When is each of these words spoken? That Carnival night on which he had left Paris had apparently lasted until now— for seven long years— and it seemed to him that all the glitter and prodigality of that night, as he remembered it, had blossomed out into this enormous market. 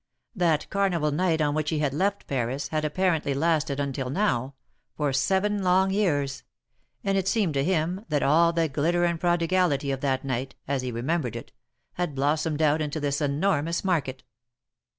That 0.35 0.67
Carnival 0.71 1.11
night 1.11 1.41
on 1.41 1.53
which 1.53 1.69
he 1.69 1.77
had 1.77 1.93
left 1.93 2.25
Paris 2.25 2.69
had 2.69 2.83
apparently 2.83 3.35
lasted 3.35 3.79
until 3.79 4.09
now— 4.09 4.55
for 4.97 5.13
seven 5.13 5.61
long 5.61 5.91
years— 5.91 6.41
and 7.03 7.19
it 7.19 7.27
seemed 7.27 7.53
to 7.53 7.63
him 7.63 8.03
that 8.09 8.23
all 8.23 8.51
the 8.51 8.67
glitter 8.67 9.03
and 9.05 9.19
prodigality 9.19 9.91
of 9.91 10.01
that 10.01 10.25
night, 10.25 10.55
as 10.67 10.81
he 10.81 10.91
remembered 10.91 11.35
it, 11.35 11.51
had 11.93 12.15
blossomed 12.15 12.63
out 12.63 12.81
into 12.81 12.99
this 12.99 13.21
enormous 13.21 13.83
market. 13.83 14.23